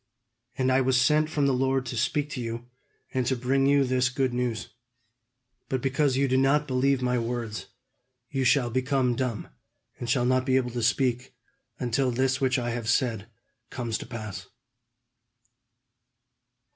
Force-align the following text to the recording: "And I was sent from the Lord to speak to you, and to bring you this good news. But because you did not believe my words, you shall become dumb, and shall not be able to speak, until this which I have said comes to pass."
"And 0.57 0.71
I 0.71 0.81
was 0.81 0.99
sent 0.99 1.29
from 1.29 1.45
the 1.45 1.53
Lord 1.53 1.85
to 1.85 1.95
speak 1.95 2.31
to 2.31 2.41
you, 2.41 2.65
and 3.13 3.23
to 3.27 3.35
bring 3.35 3.67
you 3.67 3.83
this 3.83 4.09
good 4.09 4.33
news. 4.33 4.69
But 5.69 5.79
because 5.83 6.17
you 6.17 6.27
did 6.27 6.39
not 6.39 6.65
believe 6.67 7.03
my 7.03 7.19
words, 7.19 7.67
you 8.31 8.43
shall 8.43 8.71
become 8.71 9.15
dumb, 9.15 9.49
and 9.99 10.09
shall 10.09 10.25
not 10.25 10.43
be 10.43 10.55
able 10.57 10.71
to 10.71 10.81
speak, 10.81 11.35
until 11.77 12.09
this 12.09 12.41
which 12.41 12.57
I 12.57 12.71
have 12.71 12.89
said 12.89 13.27
comes 13.69 13.99
to 13.99 14.07
pass." 14.07 14.47